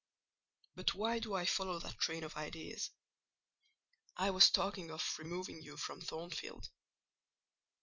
—But 0.73 0.95
why 0.95 1.19
do 1.19 1.35
I 1.35 1.45
follow 1.45 1.77
that 1.77 1.99
train 1.99 2.23
of 2.23 2.35
ideas? 2.35 2.89
I 4.17 4.31
was 4.31 4.49
talking 4.49 4.89
of 4.89 5.15
removing 5.19 5.61
you 5.61 5.77
from 5.77 6.01
Thornfield. 6.01 6.71